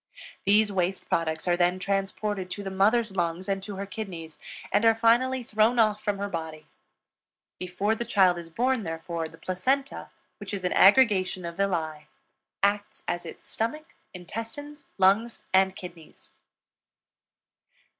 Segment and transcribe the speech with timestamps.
[0.47, 4.39] These waste products are then transported to the mother's lungs and to her kidneys,
[4.71, 6.65] and are finally thrown off from her body.
[7.59, 10.09] Before the child is born, therefore, the placenta,
[10.39, 12.07] which is an aggregation of villi,
[12.63, 16.31] acts as its stomach, intestines, lungs, and kidneys.